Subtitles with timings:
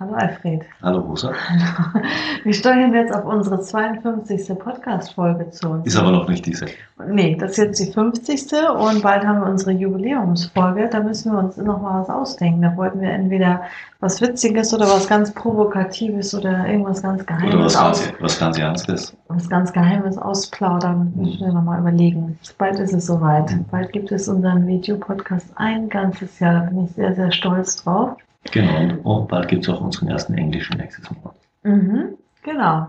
[0.00, 0.62] Hallo Alfred.
[0.82, 1.30] Hallo Rosa.
[1.32, 2.04] Hallo.
[2.42, 4.58] Wir steuern jetzt auf unsere 52.
[4.58, 5.82] Podcast-Folge zu.
[5.84, 6.66] Ist aber noch nicht diese.
[7.06, 8.52] Nee, das ist jetzt die 50.
[8.76, 10.88] und bald haben wir unsere Jubiläumsfolge.
[10.90, 12.62] Da müssen wir uns noch mal was ausdenken.
[12.62, 13.62] Da wollten wir entweder
[14.00, 17.54] was Witziges oder was ganz Provokatives oder irgendwas ganz Geheimes.
[17.54, 19.16] Oder was ganz, was ganz Ernstes.
[19.28, 21.12] Was ganz Geheimes ausplaudern.
[21.14, 21.22] Mhm.
[21.22, 22.36] Müssen wir noch mal überlegen.
[22.58, 23.56] Bald ist es soweit.
[23.70, 26.54] Bald gibt es unseren Videopodcast ein ganzes Jahr.
[26.54, 28.16] Da bin ich sehr, sehr stolz drauf.
[28.52, 28.80] Genau.
[28.80, 31.34] Und, und bald gibt es auch unseren ersten englischen nächstes Monat.
[31.62, 32.86] Mhm, genau.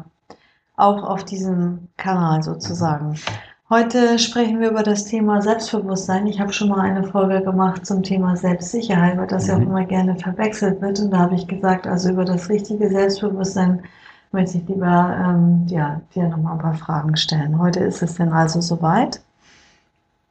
[0.77, 3.15] Auch auf diesem Kanal sozusagen.
[3.69, 6.27] Heute sprechen wir über das Thema Selbstbewusstsein.
[6.27, 9.67] Ich habe schon mal eine Folge gemacht zum Thema Selbstsicherheit, weil das ja auch Mhm.
[9.67, 10.99] immer gerne verwechselt wird.
[10.99, 13.81] Und da habe ich gesagt, also über das richtige Selbstbewusstsein
[14.31, 17.57] möchte ich lieber ähm, ja, dir nochmal ein paar Fragen stellen.
[17.57, 19.21] Heute ist es denn also soweit.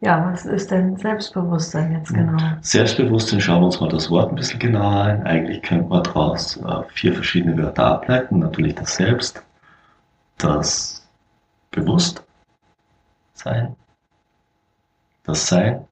[0.05, 2.37] Ja, was ist denn Selbstbewusstsein jetzt genau?
[2.61, 5.27] Selbstbewusstsein, schauen wir uns mal das Wort ein bisschen genauer ein.
[5.27, 8.41] Eigentlich könnte man daraus äh, vier verschiedene Wörter ableiten.
[8.41, 9.43] Natürlich das Selbst,
[10.37, 11.09] das
[11.71, 12.27] Bewusstsein,
[15.25, 15.87] das Sein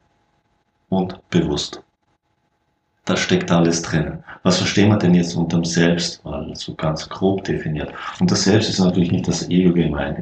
[0.91, 1.83] und bewusst.
[3.07, 4.23] Da steckt alles drinnen.
[4.43, 6.23] Was verstehen wir denn jetzt unter dem Selbst?
[6.23, 7.91] Mal so ganz grob definiert.
[8.21, 10.21] Und das Selbst ist natürlich nicht das Ego gemeint.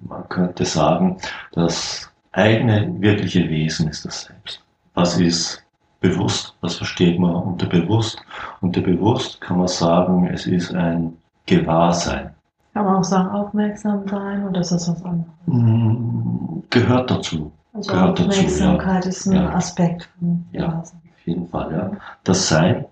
[0.00, 1.18] Man könnte sagen,
[1.52, 4.62] das eigene wirkliche Wesen ist das Selbst.
[4.94, 5.62] Was ist
[6.00, 6.54] bewusst?
[6.60, 8.18] Was versteht man unter bewusst?
[8.60, 12.30] Unter bewusst kann man sagen, es ist ein Gewahrsein.
[12.74, 15.26] Kann man auch sagen, aufmerksam sein oder ist das was anderes?
[15.46, 17.50] Mm, Gehört dazu.
[17.72, 19.48] Also Gehört dazu, Aufmerksamkeit ist ein Ja.
[19.54, 20.68] Aspekt von Ja.
[20.68, 21.00] Dasein.
[21.12, 21.90] Auf jeden Fall, ja.
[22.24, 22.84] Das Sein,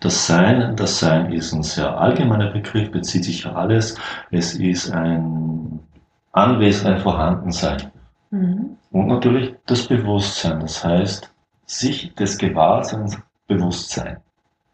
[0.00, 3.96] das Sein, das Sein ist ein sehr allgemeiner Begriff, bezieht sich auf alles.
[4.30, 5.80] Es ist ein
[6.32, 7.90] Anwesen, ein Vorhandensein.
[8.30, 8.70] Mhm.
[8.96, 11.30] Und natürlich das Bewusstsein, das heißt,
[11.66, 14.16] sich des Gewahrseins bewusst sein.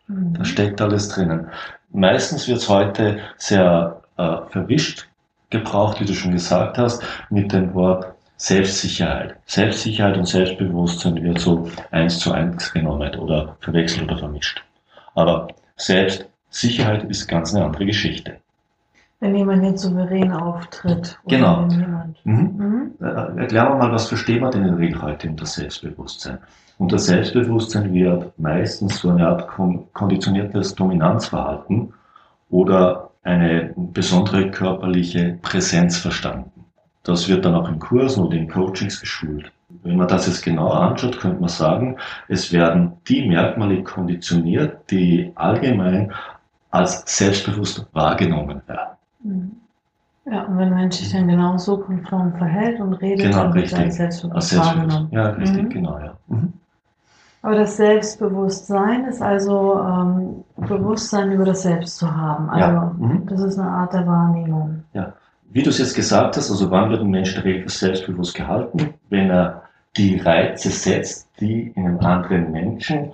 [0.06, 0.34] Mhm.
[0.34, 1.48] Da steckt alles drinnen.
[1.90, 5.08] Meistens wird es heute sehr äh, verwischt
[5.50, 9.34] gebraucht, wie du schon gesagt hast, mit dem Wort Selbstsicherheit.
[9.46, 14.62] Selbstsicherheit und Selbstbewusstsein wird so eins zu eins genommen oder verwechselt oder vermischt.
[15.16, 18.38] Aber Selbstsicherheit ist ganz eine andere Geschichte.
[19.22, 21.16] Wenn jemand jetzt souverän auftritt.
[21.28, 21.68] Genau.
[22.24, 22.34] Mhm.
[22.34, 22.90] mhm.
[23.00, 26.38] Äh, Erklären wir mal, was verstehen wir denn in der Regel heute unter Selbstbewusstsein?
[26.78, 31.94] Unter Selbstbewusstsein wird meistens so eine Art kon konditioniertes Dominanzverhalten
[32.50, 36.64] oder eine besondere körperliche Präsenz verstanden.
[37.04, 39.52] Das wird dann auch in Kursen oder in Coachings geschult.
[39.84, 41.96] Wenn man das jetzt genauer anschaut, könnte man sagen,
[42.26, 46.12] es werden die Merkmale konditioniert, die allgemein
[46.72, 48.91] als selbstbewusst wahrgenommen werden.
[50.24, 53.54] Ja, und wenn ein Mensch sich dann genau so konform verhält und redet, Genau, dann
[53.54, 53.92] wird richtig.
[53.92, 54.78] selbstbewusst Als selbstbewusst.
[54.88, 55.08] wahrgenommen.
[55.12, 55.68] Ja, richtig, Mhm.
[55.70, 56.14] genau, ja.
[56.28, 56.52] Mhm.
[57.44, 62.48] Aber das Selbstbewusstsein ist also ähm, Bewusstsein über das Selbst zu haben.
[62.50, 62.94] Also Ja.
[62.98, 63.26] Mhm.
[63.26, 64.84] das ist eine Art der Wahrnehmung.
[65.50, 68.34] Wie du es jetzt gesagt hast, also wann wird ein Mensch der Regel für selbstbewusst
[68.34, 68.94] gehalten?
[69.10, 69.62] Wenn er
[69.98, 73.12] die Reize setzt, die in einem anderen Menschen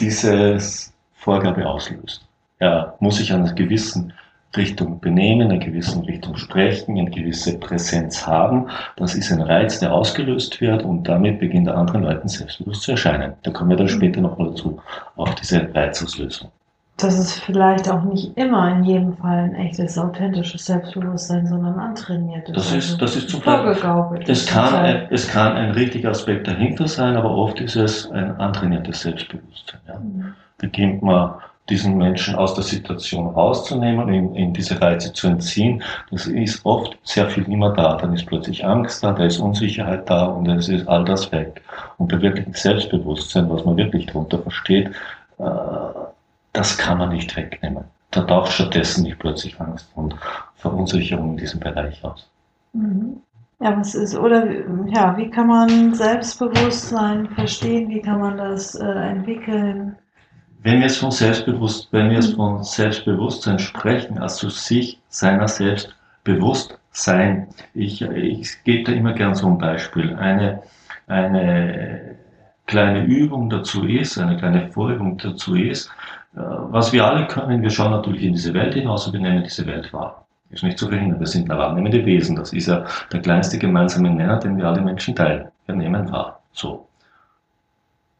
[0.00, 2.24] dieses Vorgabe auslöst.
[2.58, 4.12] Er muss sich an einer gewissen
[4.56, 8.66] Richtung benehmen, in einer gewissen Richtung sprechen, eine gewisse Präsenz haben.
[8.96, 12.92] Das ist ein Reiz, der ausgelöst wird und damit beginnt er anderen Leuten selbstbewusst zu
[12.92, 13.34] erscheinen.
[13.42, 14.80] Da kommen wir dann später nochmal dazu,
[15.16, 16.48] auf diese Reizauslösung.
[16.96, 22.56] Das ist vielleicht auch nicht immer in jedem Fall ein echtes, authentisches Selbstbewusstsein, sondern antrainiertes.
[22.56, 24.28] Das ist- also das ist zum vorgegaukelt.
[24.28, 28.34] Es kann, ein, es kann ein richtiger Aspekt dahinter sein, aber oft ist es ein
[28.40, 29.78] antrainiertes Selbstbewusstsein.
[29.86, 29.98] Ja.
[30.00, 30.34] Mhm.
[30.56, 31.34] Beginnt man
[31.68, 36.98] diesen Menschen aus der Situation rauszunehmen, in, in diese Reize zu entziehen, das ist oft
[37.02, 37.96] sehr viel mehr da.
[37.96, 41.62] Dann ist plötzlich Angst da, da ist Unsicherheit da und es ist all das weg.
[41.98, 44.88] Und bei wirklichem Selbstbewusstsein, was man wirklich darunter versteht,
[45.38, 45.44] äh,
[46.52, 47.84] das kann man nicht wegnehmen.
[48.10, 50.14] Da taucht stattdessen nicht plötzlich Angst und
[50.56, 52.28] Verunsicherung in diesem Bereich aus.
[52.72, 53.20] Mhm.
[53.60, 54.46] Ja, was ist, oder
[54.86, 57.88] ja, wie kann man Selbstbewusstsein verstehen?
[57.88, 59.96] Wie kann man das äh, entwickeln?
[60.62, 65.94] Wenn wir jetzt von Selbstbewusst, wenn wir jetzt von Selbstbewusstsein sprechen, also sich seiner selbst
[66.24, 67.48] bewusst sein.
[67.74, 70.14] Ich, ich gebe da immer gern so ein Beispiel.
[70.16, 70.62] Eine,
[71.06, 72.16] eine
[72.66, 75.88] kleine Übung dazu ist, eine kleine Vorübung dazu ist,
[76.36, 79.42] äh, was wir alle können, wir schauen natürlich in diese Welt hinaus und wir nehmen
[79.42, 80.26] diese Welt wahr.
[80.50, 81.20] Ist nicht zu verhindern.
[81.20, 82.36] Wir sind wahrnehmende Wesen.
[82.36, 85.48] Das ist ja der kleinste gemeinsame Nenner, den wir alle Menschen teilen.
[85.66, 86.42] Wir nehmen wahr.
[86.52, 86.88] So.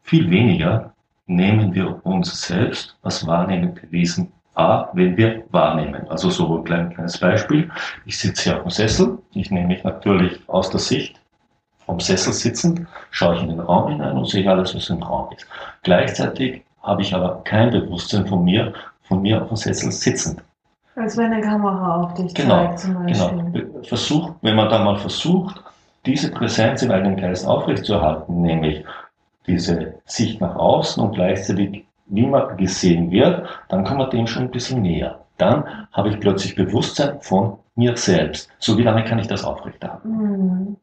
[0.03, 0.93] Viel weniger
[1.29, 6.09] nehmen wir uns selbst als wahrnehmende Wesen wahr, wenn wir wahrnehmen.
[6.09, 7.71] Also so ein kleines Beispiel.
[8.05, 9.19] Ich sitze hier auf dem Sessel.
[9.33, 11.21] Ich nehme mich natürlich aus der Sicht
[11.89, 15.29] vom Sessel sitzend, schaue ich in den Raum hinein und sehe alles, was im Raum
[15.35, 15.47] ist.
[15.85, 18.75] Gleichzeitig habe ich aber kein Bewusstsein von mir,
[19.05, 20.43] von mir auf dem Sessel sitzend.
[20.97, 23.53] Als wenn eine Kamera auf dich genau, zeigt zum Beispiel.
[23.53, 23.83] Genau.
[23.85, 25.63] Versucht, wenn man da mal versucht,
[26.05, 28.85] diese Präsenz im eigenen Geist aufrechtzuerhalten, nämlich
[29.49, 34.45] diese Sicht nach außen und gleichzeitig, wie man gesehen wird, dann kommt man dem schon
[34.45, 35.21] ein bisschen näher.
[35.39, 38.51] Dann habe ich plötzlich Bewusstsein von mir selbst.
[38.59, 40.09] So wie lange kann ich das aufrechterhalten?
[40.09, 40.77] Mhm.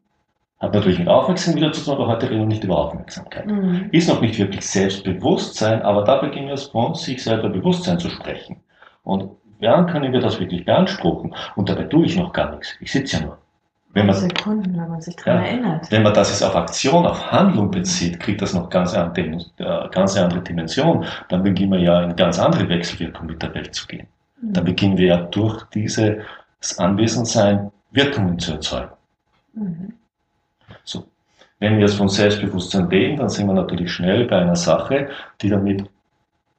[0.58, 3.46] Hat natürlich mit Aufmerksamkeit wieder zu tun, aber heute reden wir nicht über Aufmerksamkeit.
[3.46, 3.90] Mhm.
[3.92, 8.08] Ist noch nicht wirklich Selbstbewusstsein, aber da beginnen wir es von sich selber Bewusstsein zu
[8.08, 8.56] sprechen.
[9.04, 9.30] Und
[9.60, 11.34] wann können wir das wirklich beanspruchen?
[11.56, 12.74] Und dabei tue ich noch gar nichts.
[12.80, 13.38] Ich sitze ja nur.
[13.96, 15.90] Wenn man, Sekunden, wenn man sich daran ja, erinnert.
[15.90, 19.10] Wenn man das jetzt auf Aktion, auf Handlung bezieht, kriegt das noch ganz eine,
[19.56, 21.06] äh, ganz andere Dimension.
[21.30, 24.06] Dann beginnen wir ja in ganz andere Wechselwirkung mit der Welt zu gehen.
[24.42, 24.52] Mhm.
[24.52, 26.18] Dann beginnen wir ja durch dieses
[26.76, 28.90] Anwesensein Wirkungen zu erzeugen.
[29.54, 29.94] Mhm.
[30.84, 31.06] So.
[31.58, 35.08] Wenn wir jetzt von Selbstbewusstsein reden, dann sind wir natürlich schnell bei einer Sache,
[35.40, 35.88] die damit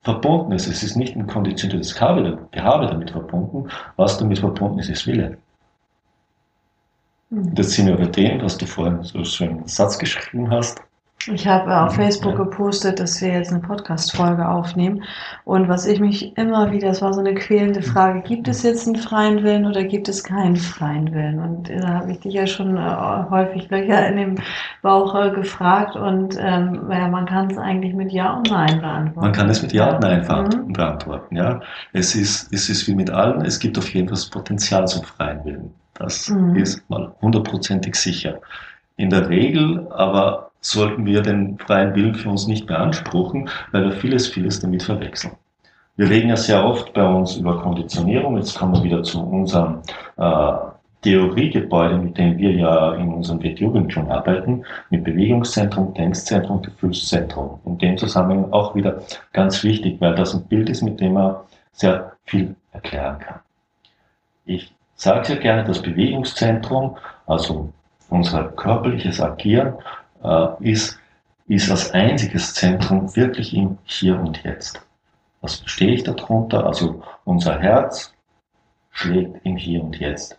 [0.02, 0.66] verbunden ist.
[0.66, 3.70] Es ist nicht ein konditioniertes Gehabe damit verbunden.
[3.96, 5.38] Was damit verbunden ist, ist Wille.
[7.30, 7.56] Mhm.
[7.56, 10.82] Das sind wir bei dem, was du vorhin so schön einen Satz geschrieben hast.
[11.34, 15.04] Ich habe auf Facebook gepostet, dass wir jetzt eine Podcast-Folge aufnehmen.
[15.44, 18.88] Und was ich mich immer wieder, das war so eine quälende Frage, gibt es jetzt
[18.88, 21.40] einen freien Willen oder gibt es keinen freien Willen?
[21.40, 24.36] Und da habe ich dich ja schon äh, häufig Löcher in dem
[24.82, 29.20] Bauch äh, gefragt und ähm, ja, man kann es eigentlich mit Ja und Nein beantworten.
[29.20, 30.72] Man kann es mit Ja und Nein mhm.
[30.72, 31.36] beantworten.
[31.36, 31.60] Ja.
[31.92, 35.04] Es, ist, es ist wie mit allen, es gibt auf jeden Fall das Potenzial zum
[35.04, 35.74] freien Willen.
[35.98, 36.56] Das mhm.
[36.56, 38.40] ist mal hundertprozentig sicher.
[38.98, 43.92] In der Regel aber sollten wir den freien Willen für uns nicht beanspruchen, weil wir
[43.92, 45.34] vieles, vieles damit verwechseln.
[45.96, 48.38] Wir reden ja sehr oft bei uns über Konditionierung.
[48.38, 49.82] Jetzt kommen wir wieder zu unserem
[50.18, 50.52] äh,
[51.02, 57.60] Theoriegebäude, mit dem wir ja in unserem WTU schon arbeiten, mit Bewegungszentrum, Denkszentrum, Gefühlszentrum.
[57.66, 59.02] In dem Zusammenhang auch wieder
[59.34, 61.36] ganz wichtig, weil das ein Bild ist, mit dem man
[61.72, 63.40] sehr viel erklären kann.
[64.46, 67.72] Ich sage sehr gerne, das Bewegungszentrum, also
[68.10, 69.76] unser körperliches Agieren,
[70.24, 71.00] äh, ist,
[71.48, 74.82] ist als einziges Zentrum wirklich im Hier und Jetzt.
[75.42, 76.66] Was verstehe ich darunter?
[76.66, 78.14] Also unser Herz
[78.92, 80.38] schlägt im Hier und Jetzt.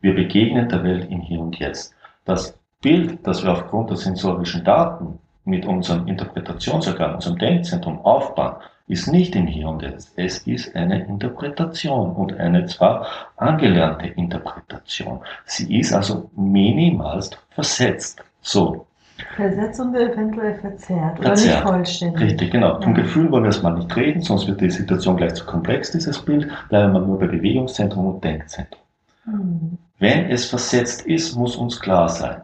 [0.00, 1.94] Wir begegnen der Welt im Hier und Jetzt.
[2.24, 8.56] Das Bild, das wir aufgrund der sensorischen Daten mit unserem Interpretationsorgan, unserem Denkzentrum aufbauen,
[8.88, 10.12] ist nicht im Hier und Jetzt.
[10.16, 13.06] Es ist eine Interpretation und eine zwar
[13.36, 15.20] angelernte Interpretation.
[15.44, 18.22] Sie ist also minimalst versetzt.
[18.42, 18.86] So.
[19.34, 22.22] Versetzt und eventuell verzerrt, oder nicht vollständig.
[22.22, 22.80] Richtig, genau.
[22.80, 26.22] Vom Gefühl wollen wir erstmal nicht reden, sonst wird die Situation gleich zu komplex, dieses
[26.22, 26.48] Bild.
[26.68, 28.82] Bleiben wir nur bei Bewegungszentrum und Denkzentrum.
[29.24, 29.78] Mhm.
[29.98, 32.42] Wenn es versetzt ist, muss uns klar sein,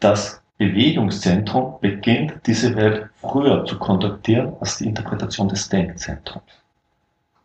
[0.00, 6.44] dass Bewegungszentrum beginnt diese Welt früher zu kontaktieren als die Interpretation des Denkzentrums.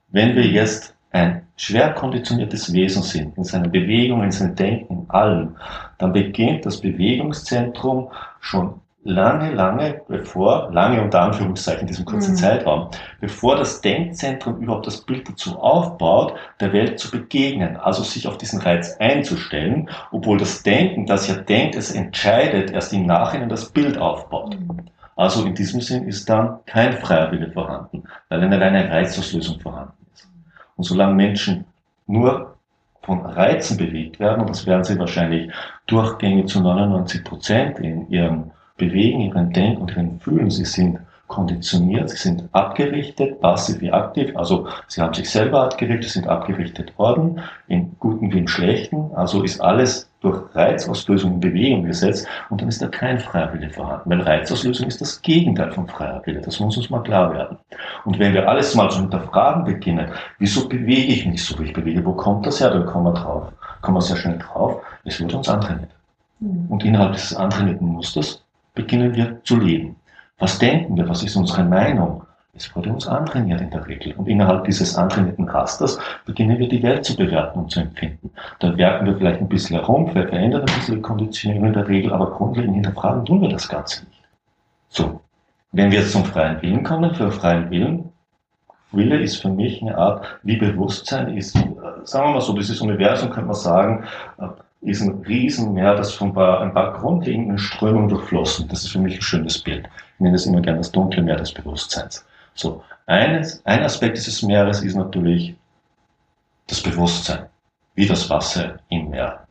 [0.10, 5.10] Wenn wir jetzt ein schwer konditioniertes Wesen sind, in seiner Bewegung, in seinem Denken, in
[5.10, 5.56] allem,
[5.98, 12.38] dann beginnt das Bewegungszentrum schon lange, lange bevor, lange unter Anführungszeichen in diesem kurzen mhm.
[12.38, 12.90] Zeitraum,
[13.22, 18.38] bevor das Denkzentrum überhaupt das Bild dazu aufbaut, der Welt zu begegnen, also sich auf
[18.38, 23.70] diesen Reiz einzustellen, obwohl das Denken, das ja denkt, es entscheidet, erst im Nachhinein das
[23.70, 24.60] Bild aufbaut.
[24.60, 24.88] Mhm.
[25.16, 29.94] Also in diesem Sinn ist dann kein freier Wille vorhanden, weil eine reine Reizauslösung vorhanden
[30.14, 30.28] ist.
[30.76, 31.66] Und solange Menschen
[32.08, 32.56] nur
[33.02, 35.50] von Reizen bewegt werden, und das werden sie wahrscheinlich
[35.88, 40.50] durchgängig zu 99 Prozent in ihrem bewegen, ihren Denken und ihren Fühlen.
[40.50, 46.10] Sie sind konditioniert, sie sind abgerichtet, passiv wie aktiv, also sie haben sich selber abgerichtet,
[46.10, 51.84] sind abgerichtet worden, im Guten wie im Schlechten, also ist alles durch Reizauslösung in Bewegung
[51.84, 52.28] gesetzt.
[52.50, 56.42] Und dann ist da kein Freiwille vorhanden, weil Reizauslösung ist das Gegenteil von freier Wille,
[56.42, 57.58] das muss uns mal klar werden.
[58.06, 60.08] Und wenn wir alles mal zu hinterfragen beginnen,
[60.40, 63.14] wieso bewege ich mich so, wie ich bewege, wo kommt das her, dann kommen wir
[63.14, 65.92] drauf, kommen wir sehr schnell drauf, es wird uns antrainiert.
[66.40, 66.68] Mhm.
[66.70, 68.44] Und innerhalb dieses antrainierten Musters
[68.78, 69.96] beginnen wir zu leben.
[70.40, 71.10] Was denken wir?
[71.10, 72.24] Was ist unsere Meinung?
[72.54, 74.14] Es wurde uns antrainiert in der Regel.
[74.14, 78.32] Und innerhalb dieses antrainierten Rasters beginnen wir die Welt zu bewerten und zu empfinden.
[78.60, 82.14] Dann werken wir vielleicht ein bisschen herum, verändern ein bisschen die Konditionierung in der Regel,
[82.14, 84.24] aber grundlegend hinterfragen tun wir das Ganze nicht.
[84.90, 85.22] So.
[85.72, 88.12] Wenn wir jetzt zum freien Willen kommen, für freien Willen
[88.92, 91.62] Wille ist für mich eine Art, wie Bewusstsein ist, äh,
[92.04, 94.06] sagen wir mal so, dieses Universum könnte man sagen,
[94.40, 94.48] äh,
[94.82, 98.68] ist ein Riesenmeer, das von ein paar, ein paar grundlegenden Strömungen durchflossen.
[98.68, 99.88] Das ist für mich ein schönes Bild.
[100.16, 102.26] Ich nenne das immer gerne das dunkle Meer des Bewusstseins.
[102.54, 105.56] So, eines, ein Aspekt dieses Meeres ist natürlich
[106.68, 107.46] das Bewusstsein,
[107.96, 109.48] wie das Wasser im Meer.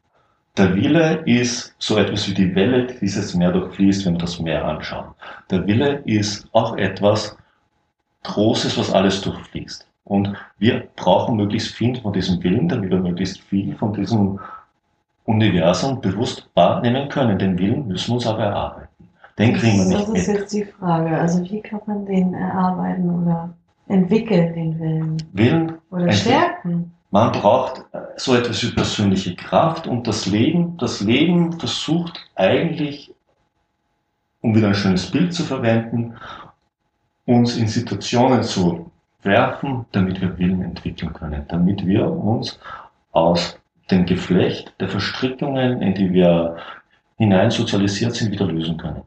[0.57, 4.41] Der Wille ist so etwas wie die Welle, die dieses Meer durchfließt, wenn wir das
[4.41, 5.15] Meer anschauen.
[5.51, 7.37] Der Wille ist auch etwas
[8.23, 9.87] Großes, was alles durchfließt.
[10.05, 14.41] Und wir brauchen möglichst viel von diesem Willen, damit wir möglichst viel von diesem
[15.27, 17.39] Universum bewusst wahrnehmen können.
[17.39, 18.89] Den Willen müssen wir uns aber erarbeiten.
[19.39, 20.39] Den kriegen wir nicht Das ist mit.
[20.39, 21.19] jetzt die Frage.
[21.19, 23.51] Also wie kann man den erarbeiten oder
[23.89, 25.23] entwickeln, den Willen?
[25.33, 26.93] Willen Oder stärken?
[27.11, 33.15] Man braucht äh, so etwas wie persönliche Kraft und das Leben, das Leben versucht eigentlich,
[34.41, 36.15] um wieder ein schönes Bild zu verwenden,
[37.27, 38.91] uns in Situationen zu
[39.23, 42.59] werfen, damit wir Willen entwickeln können, damit wir uns
[43.13, 43.59] aus
[43.91, 46.57] dem Geflecht der Verstrickungen, in die wir
[47.19, 49.03] hinein sozialisiert sind, wieder lösen können.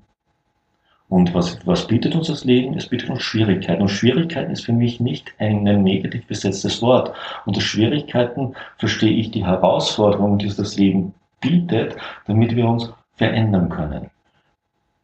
[1.09, 2.77] Und was, was bietet uns das Leben?
[2.77, 3.81] Es bietet uns Schwierigkeiten.
[3.81, 7.11] Und Schwierigkeiten ist für mich nicht ein, negativ besetztes Wort.
[7.47, 11.95] Unter Schwierigkeiten verstehe ich die Herausforderungen, die das Leben bietet,
[12.27, 14.11] damit wir uns verändern können.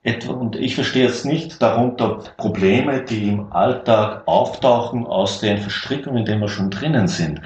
[0.04, 6.20] Etwa, und ich verstehe jetzt nicht darunter Probleme, die im Alltag auftauchen aus den Verstrickungen,
[6.20, 7.42] in denen wir schon drinnen sind.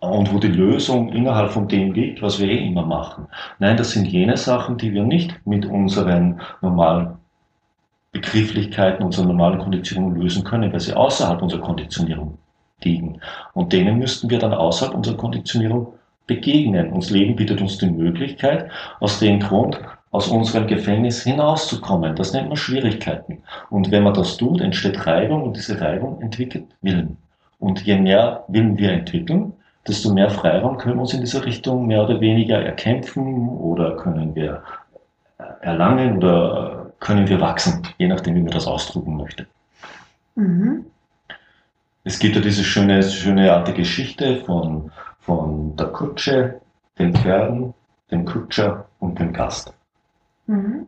[0.00, 3.26] Und wo die Lösung innerhalb von dem liegt, was wir eh immer machen.
[3.58, 7.18] Nein, das sind jene Sachen, die wir nicht mit unseren normalen
[8.12, 12.38] Begrifflichkeiten, unseren normalen Konditionen lösen können, weil sie außerhalb unserer Konditionierung
[12.82, 13.20] liegen.
[13.54, 15.94] Und denen müssten wir dann außerhalb unserer Konditionierung
[16.26, 16.92] begegnen.
[16.92, 22.16] Uns Leben bietet uns die Möglichkeit, aus dem Grund aus unserem Gefängnis hinauszukommen.
[22.16, 23.42] Das nennt man Schwierigkeiten.
[23.68, 27.18] Und wenn man das tut, entsteht Reibung und diese Reibung entwickelt Willen.
[27.58, 29.52] Und je mehr Willen wir entwickeln,
[29.86, 34.34] desto mehr Freiraum können wir uns in dieser Richtung mehr oder weniger erkämpfen oder können
[34.34, 34.62] wir
[35.60, 39.46] erlangen oder können wir wachsen, je nachdem, wie man das ausdrücken möchte.
[40.34, 40.86] Mhm.
[42.04, 46.60] Es gibt ja diese schöne, schöne alte Geschichte von, von der Kutsche,
[46.98, 47.74] den Pferden,
[48.10, 49.72] dem Kutscher und dem Gast.
[50.46, 50.86] Mhm.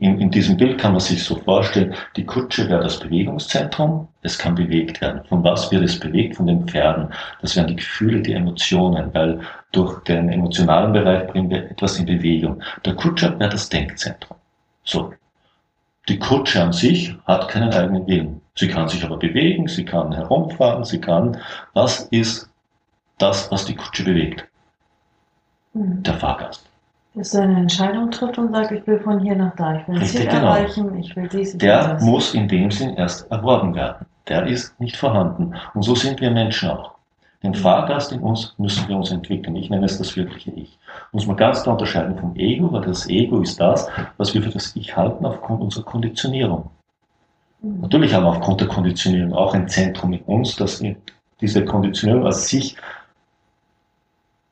[0.00, 4.38] In, in diesem Bild kann man sich so vorstellen, die Kutsche wäre das Bewegungszentrum, es
[4.38, 5.24] kann bewegt werden.
[5.24, 6.36] Von was wird es bewegt?
[6.36, 7.08] Von den Pferden.
[7.40, 9.40] Das wären die Gefühle, die Emotionen, weil
[9.72, 12.62] durch den emotionalen Bereich bringen wir etwas in Bewegung.
[12.84, 14.36] Der Kutscher wäre das Denkzentrum.
[14.84, 15.12] So.
[16.08, 18.40] Die Kutsche an sich hat keinen eigenen Willen.
[18.54, 21.36] Sie kann sich aber bewegen, sie kann herumfahren, sie kann,
[21.74, 22.48] was ist
[23.18, 24.46] das, was die Kutsche bewegt?
[25.74, 26.02] Mhm.
[26.04, 26.68] Der Fahrgast.
[27.18, 29.98] Dass er eine Entscheidung trifft und sagt, ich will von hier nach da, ich will
[29.98, 30.46] Richtig, Ziel genau.
[30.46, 32.02] erreichen, ich will dies und Der das.
[32.04, 34.06] muss in dem Sinn erst erworben werden.
[34.28, 35.52] Der ist nicht vorhanden.
[35.74, 36.94] Und so sind wir Menschen auch.
[37.42, 39.56] Den Fahrgast in uns müssen wir uns entwickeln.
[39.56, 40.78] Ich nenne es das wirkliche Ich.
[41.10, 44.50] Muss man ganz klar unterscheiden vom Ego, weil das Ego ist das, was wir für
[44.50, 46.70] das Ich halten aufgrund unserer Konditionierung.
[47.62, 47.80] Mhm.
[47.80, 50.80] Natürlich haben wir aufgrund der Konditionierung auch ein Zentrum in uns, das
[51.40, 52.76] diese Konditionierung als sich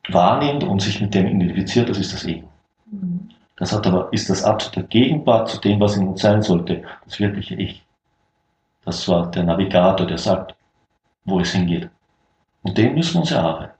[0.09, 2.47] wahrnimmt und sich mit dem identifiziert, das ist das Ego.
[3.57, 7.19] Das hat aber, ist das absolute Gegenpart zu dem, was in uns sein sollte, das
[7.19, 7.83] wirkliche Ich.
[8.85, 10.55] Das war der Navigator, der sagt,
[11.25, 11.89] wo es hingeht.
[12.63, 13.77] Und den müssen wir uns erarbeiten.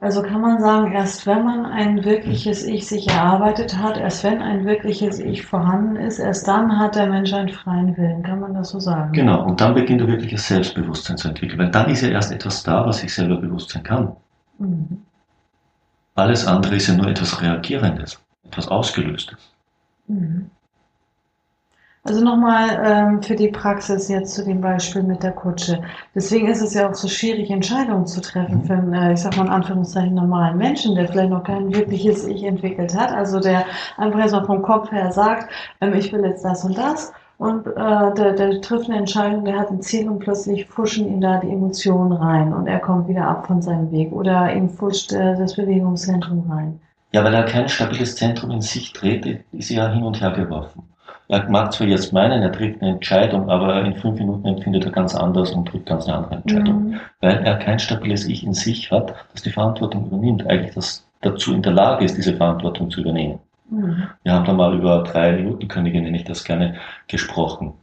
[0.00, 4.40] Also kann man sagen, erst wenn man ein wirkliches Ich sich erarbeitet hat, erst wenn
[4.40, 8.22] ein wirkliches Ich vorhanden ist, erst dann hat der Mensch einen freien Willen.
[8.22, 9.12] Kann man das so sagen?
[9.12, 12.32] Genau, und dann beginnt er wirklich das Selbstbewusstsein zu entwickeln, weil dann ist ja erst
[12.32, 14.16] etwas da, was sich selber bewusst sein kann.
[14.58, 15.02] Mhm.
[16.14, 18.18] Alles andere ist ja nur etwas Reagierendes,
[18.50, 19.38] etwas Ausgelöstes.
[20.08, 20.50] Mhm.
[22.02, 25.82] Also nochmal ähm, für die Praxis jetzt zu dem Beispiel mit der Kutsche.
[26.14, 28.64] Deswegen ist es ja auch so schwierig, Entscheidungen zu treffen Mhm.
[28.64, 32.26] für einen, äh, ich sag mal in Anführungszeichen, normalen Menschen, der vielleicht noch kein wirkliches
[32.26, 33.12] Ich entwickelt hat.
[33.12, 33.66] Also der
[33.98, 35.52] einfach erstmal vom Kopf her sagt,
[35.82, 37.12] ähm, ich will jetzt das und das.
[37.36, 41.20] Und äh, der, der trifft eine Entscheidung, der hat ein Ziel und plötzlich fuschen ihn
[41.20, 45.12] da die Emotionen rein und er kommt wieder ab von seinem Weg oder ihm fuscht
[45.12, 46.80] äh, das Bewegungszentrum rein.
[47.12, 50.82] Ja, weil er kein stabiles Zentrum in sich dreht, ist er hin und her geworfen.
[51.28, 54.90] Er mag zwar jetzt meinen, er trifft eine Entscheidung, aber in fünf Minuten empfindet er
[54.90, 56.90] ganz anders und trifft ganz eine andere Entscheidung.
[56.90, 57.00] Mhm.
[57.20, 61.54] Weil er kein stabiles Ich in sich hat, das die Verantwortung übernimmt, eigentlich das dazu
[61.54, 63.38] in der Lage ist, diese Verantwortung zu übernehmen.
[63.70, 64.08] Mhm.
[64.24, 66.74] Wir haben da mal über drei Minutenkönige, nenne ich das gerne,
[67.06, 67.74] gesprochen.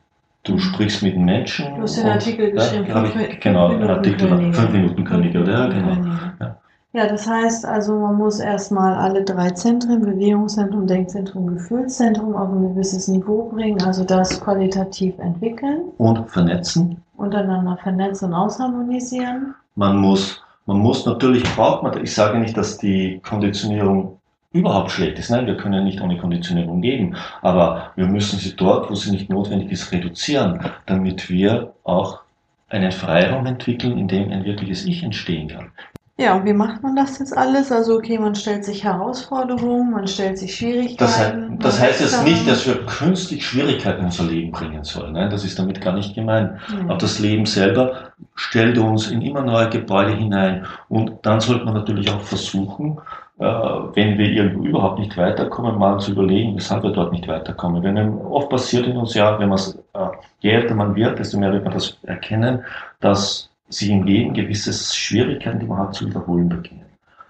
[0.44, 1.76] Du sprichst mit Menschen.
[1.76, 5.52] Du hast den Artikel geschrieben, ja, ich, genau, fünf ein Artikel, fünf Minuten Könige, oder?
[5.52, 6.10] Ja, genau.
[6.40, 6.58] Ja.
[6.98, 12.70] Ja, das heißt also, man muss erstmal alle drei Zentren, Bewegungszentrum, Denkzentrum, Gefühlszentrum auf ein
[12.70, 15.92] gewisses Niveau bringen, also das qualitativ entwickeln.
[16.00, 17.00] Und vernetzen.
[17.16, 19.54] Untereinander vernetzen und ausharmonisieren.
[19.76, 24.18] Man muss, man muss natürlich braucht man, ich sage nicht, dass die Konditionierung
[24.52, 25.30] überhaupt schlecht ist.
[25.30, 29.30] Nein, wir können nicht ohne Konditionierung gehen, aber wir müssen sie dort, wo sie nicht
[29.30, 32.22] notwendig ist, reduzieren, damit wir auch
[32.70, 35.72] einen Freiraum entwickeln, in dem ein wirkliches Ich entstehen kann.
[36.20, 37.72] Ja, und wie macht man das jetzt alles?
[37.72, 40.98] Also, okay, man stellt sich Herausforderungen, man stellt sich Schwierigkeiten.
[40.98, 45.14] Das, heißt, das heißt jetzt nicht, dass wir künstlich Schwierigkeiten in unser Leben bringen sollen.
[45.14, 46.54] Nein, das ist damit gar nicht gemeint.
[46.70, 46.90] Mhm.
[46.90, 50.66] Aber das Leben selber stellt uns in immer neue Gebäude hinein.
[50.90, 52.98] Und dann sollte man natürlich auch versuchen,
[53.38, 57.84] äh, wenn wir irgendwo überhaupt nicht weiterkommen, mal zu überlegen, weshalb wir dort nicht weiterkommen.
[57.84, 60.00] Wenn oft passiert in uns ja, wenn man äh,
[60.40, 62.64] je älter man wird, desto mehr wird man das erkennen,
[63.02, 66.86] dass sich im Leben gewisse Schwierigkeiten, die man hat, zu wiederholen beginnen.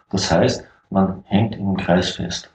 [0.10, 2.50] Das heißt, man hängt einem Kreis fest.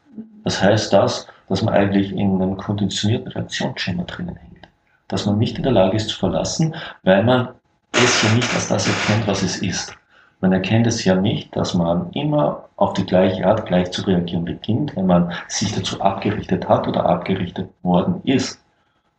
[0.44, 4.68] Das heißt das, dass man eigentlich in einem konditionierten Reaktionsschema drinnen hängt.
[5.08, 7.48] Dass man nicht in der Lage ist zu verlassen, weil man
[7.92, 9.94] es ja nicht als das erkennt, was es ist.
[10.40, 14.44] Man erkennt es ja nicht, dass man immer auf die gleiche Art gleich zu reagieren
[14.44, 18.62] beginnt, wenn man sich dazu abgerichtet hat oder abgerichtet worden ist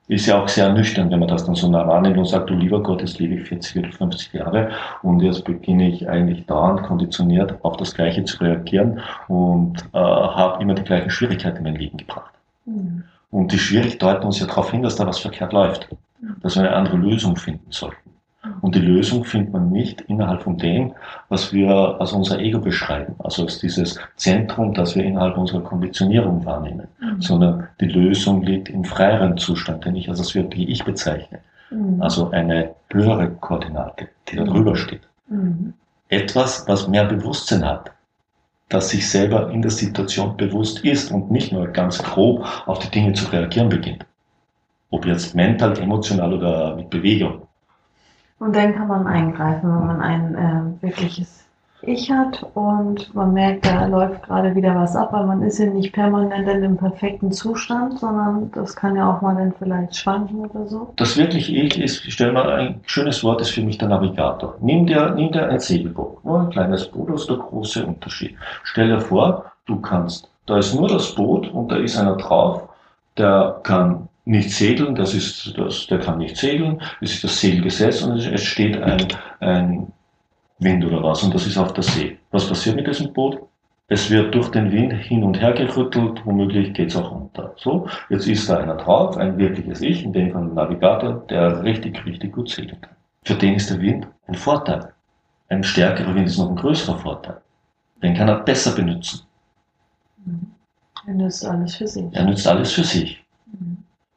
[0.08, 2.56] ist ja auch sehr nüchtern, wenn man das dann so nah wahrnimmt und sagt, du
[2.56, 6.84] lieber Gott, jetzt lebe ich 40 oder 50 Jahre und jetzt beginne ich eigentlich dauernd
[6.84, 11.76] konditioniert auf das Gleiche zu reagieren und äh, habe immer die gleichen Schwierigkeiten in mein
[11.76, 12.34] Leben gebracht.
[12.66, 13.04] Mhm.
[13.32, 15.88] Und die Schwierigkeiten deuten uns ja darauf hin, dass da was verkehrt läuft,
[16.42, 18.13] dass wir eine andere Lösung finden sollten.
[18.62, 20.94] Und die Lösung findet man nicht innerhalb von dem,
[21.30, 21.70] was wir
[22.00, 27.22] als unser Ego beschreiben, also als dieses Zentrum, das wir innerhalb unserer Konditionierung wahrnehmen, mhm.
[27.22, 31.40] sondern die Lösung liegt im freieren Zustand, den ich als das wirklich Ich bezeichne.
[31.70, 32.02] Mhm.
[32.02, 35.02] Also eine höhere Koordinate, die da drüber steht.
[35.30, 35.74] Mhm.
[36.10, 37.92] Etwas, was mehr Bewusstsein hat,
[38.68, 42.90] das sich selber in der Situation bewusst ist und nicht nur ganz grob auf die
[42.90, 44.06] Dinge zu reagieren beginnt.
[44.90, 47.44] Ob jetzt mental, emotional oder mit Bewegung.
[48.40, 51.46] Und dann kann man eingreifen, wenn man ein äh, wirkliches
[51.82, 55.66] Ich hat und man merkt, da läuft gerade wieder was ab, weil man ist ja
[55.66, 60.46] nicht permanent in dem perfekten Zustand, sondern das kann ja auch mal dann vielleicht schwanken
[60.46, 60.94] oder so.
[60.96, 64.56] Das wirklich Ich ist, ich stelle mal ein schönes Wort, ist für mich der Navigator.
[64.62, 68.36] Nimm dir, nimm dir ein Segelboot, nur ein kleines Boot, das ist der große Unterschied.
[68.64, 72.70] Stell dir vor, du kannst, da ist nur das Boot und da ist einer drauf,
[73.18, 78.02] der kann nicht segeln, das ist das, der kann nicht segeln, das ist das Segelgesetz
[78.02, 79.08] und es steht ein,
[79.40, 79.92] ein
[80.60, 82.18] Wind oder was und das ist auf der See.
[82.32, 83.40] Was passiert mit diesem Boot?
[83.90, 87.54] Es wird durch den Wind hin und her gerüttelt, womöglich geht es auch runter.
[87.58, 91.62] So, jetzt ist da einer drauf, ein wirkliches Ich, in dem Fall ein Navigator, der
[91.64, 92.96] richtig, richtig gut segeln kann.
[93.26, 94.94] Für den ist der Wind ein Vorteil.
[95.50, 97.42] Ein stärkerer Wind ist noch ein größerer Vorteil.
[98.02, 99.22] Den kann er besser benutzen.
[101.06, 102.06] Er nützt alles für sich.
[102.14, 103.23] Er nützt alles für sich.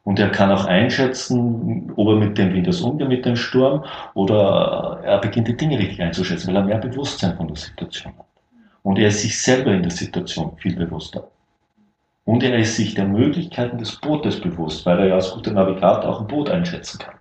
[0.07, 5.01] Und er kann auch einschätzen, ob er mit dem Wind umgeht, mit dem Sturm, oder
[5.03, 8.25] er beginnt die Dinge richtig einzuschätzen, weil er mehr Bewusstsein von der Situation hat.
[8.83, 11.27] Und er ist sich selber in der Situation viel bewusster.
[12.23, 16.09] Und er ist sich der Möglichkeiten des Bootes bewusst, weil er ja als guter Navigator
[16.09, 17.15] auch ein Boot einschätzen kann.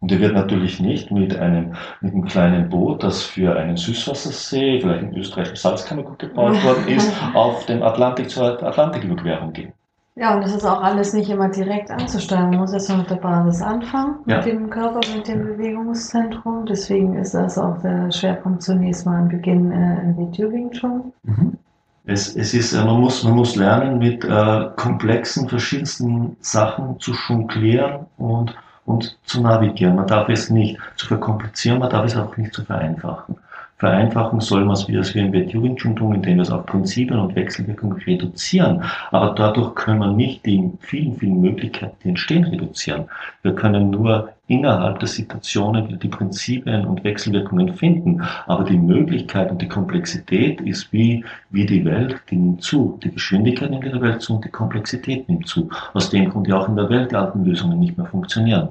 [0.00, 4.82] Und er wird natürlich nicht mit einem, mit einem kleinen Boot, das für einen Süßwassersee,
[4.82, 9.72] vielleicht in Österreich im Salzkammergut gebaut worden ist, auf dem Atlantik zur Atlantiküberquerung gehen.
[10.18, 12.48] Ja, und das ist auch alles nicht immer direkt anzusteuern.
[12.48, 14.38] Man muss erst mal mit der Basis anfangen, ja.
[14.38, 16.64] mit dem Körper, mit dem Bewegungszentrum.
[16.64, 21.12] Deswegen ist das auch der Schwerpunkt zunächst mal am Beginn äh, im Video Wing Chun.
[21.22, 21.58] Mhm.
[22.06, 27.12] Es, es ist, äh, man muss, man muss lernen, mit äh, komplexen, verschiedensten Sachen zu
[27.28, 28.54] jonglieren und,
[28.86, 29.96] und zu navigieren.
[29.96, 33.36] Man darf es nicht zu verkomplizieren, man darf es auch nicht zu vereinfachen
[33.78, 37.36] vereinfachen soll, was wir, das wir im Wetjugendtum tun, indem wir es auf Prinzipien und
[37.36, 38.82] Wechselwirkungen reduzieren.
[39.10, 43.04] Aber dadurch können wir nicht die vielen, vielen Möglichkeiten, die entstehen, reduzieren.
[43.42, 48.22] Wir können nur innerhalb der Situationen die Prinzipien und Wechselwirkungen finden.
[48.46, 52.98] Aber die Möglichkeit und die Komplexität ist wie, wie die Welt, die nimmt zu.
[53.04, 55.68] Die Geschwindigkeit nimmt in der Welt zu und die Komplexität nimmt zu.
[55.92, 58.68] Aus dem Grund ja auch in der Welt die alten Lösungen nicht mehr funktionieren.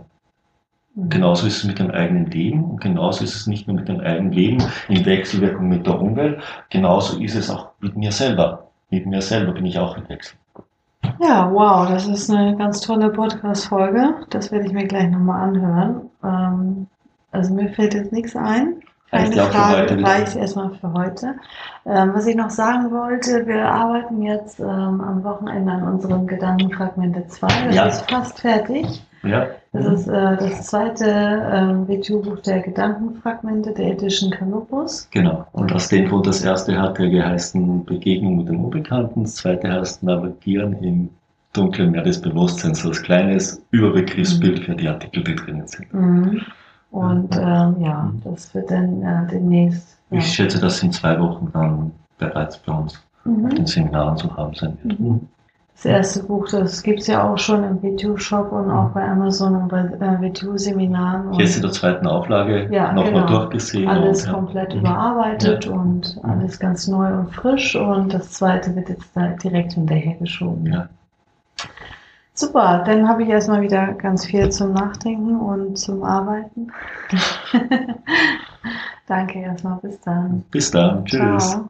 [0.96, 1.10] Mhm.
[1.10, 4.00] Genauso ist es mit dem eigenen Leben und genauso ist es nicht nur mit dem
[4.00, 8.68] eigenen Leben in Wechselwirkung mit der Umwelt, genauso ist es auch mit mir selber.
[8.90, 10.38] Mit mir selber bin ich auch in Wechsel.
[11.20, 14.16] Ja, wow, das ist eine ganz tolle Podcast-Folge.
[14.30, 16.10] Das werde ich mir gleich nochmal anhören.
[16.24, 16.88] Ähm,
[17.32, 18.82] also mir fällt jetzt nichts ein.
[19.12, 21.36] Eine Frage reicht erstmal für heute.
[21.86, 24.68] Ähm, was ich noch sagen wollte, wir arbeiten jetzt ähm,
[25.02, 27.48] am Wochenende an unserem Gedankenfragmente 2.
[27.68, 27.86] Das ja.
[27.86, 29.06] ist fast fertig.
[29.26, 29.48] Ja.
[29.74, 35.08] Das ist äh, das zweite ähm, WTO-Buch der Gedankenfragmente der ethischen Kanopus.
[35.12, 35.46] Genau.
[35.52, 39.72] Und aus dem Grund, das erste hat ja geheißen Begegnung mit dem Unbekannten, das zweite
[39.72, 41.10] heißt Navigieren im
[41.54, 45.94] dunklen Meer des Bewusstseins, so als kleines Überbegriffsbild für die Artikel, die drinnen sind.
[45.94, 46.42] Mhm.
[46.92, 49.98] Und ähm, ja, das wird dann äh, demnächst.
[50.12, 50.20] Ja.
[50.20, 53.46] Ich schätze, dass in zwei Wochen dann bereits bei uns Mhm.
[53.48, 55.00] auf den Seminaren zu haben sein wird.
[55.00, 55.28] Mhm.
[55.76, 59.56] Das erste Buch, das gibt es ja auch schon im WTO-Shop und auch bei Amazon
[59.56, 61.28] und bei äh, WTO-Seminaren.
[61.28, 63.28] und Jetzt in der zweiten Auflage Ja, nochmal genau.
[63.28, 63.88] durchgesehen.
[63.90, 64.34] Alles und, ja.
[64.34, 64.80] komplett Mhm.
[64.80, 65.72] überarbeitet Ja.
[65.74, 67.76] und alles ganz neu und frisch.
[67.76, 70.66] Und das zweite wird jetzt da direkt hinterhergeschoben.
[70.74, 70.88] Ja.
[72.34, 76.72] Super, dann habe ich erstmal wieder ganz viel zum Nachdenken und zum Arbeiten.
[79.08, 80.44] Danke erstmal, bis dann.
[80.52, 81.06] Bis dann.
[81.06, 81.52] Tschüss.
[81.52, 81.70] Ciao.